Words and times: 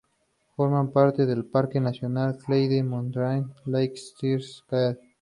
Forma 0.55 0.89
parte 0.91 1.27
del 1.27 1.45
Parque 1.45 1.79
nacional 1.79 2.35
Cradle 2.43 2.81
Mountain-Lake 2.81 3.93
St 3.97 4.63
Clair. 4.67 4.97